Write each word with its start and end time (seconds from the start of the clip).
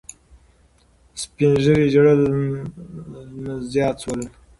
سپین 1.21 1.51
ږیري 1.63 1.87
ژړل 1.93 2.21
زیات 3.73 3.95
شول. 4.03 4.21